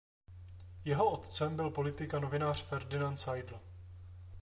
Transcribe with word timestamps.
Jeho 0.85 1.11
otcem 1.11 1.55
byl 1.55 1.69
politik 1.69 2.13
a 2.13 2.19
novinář 2.19 2.63
Ferdinand 2.63 3.17
Seidl. 3.19 3.59